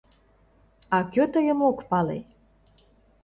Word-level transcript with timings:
—А 0.95 0.97
кӧ 1.13 1.23
тыйым 1.33 1.59
ок 1.69 1.79
пале? 1.89 2.19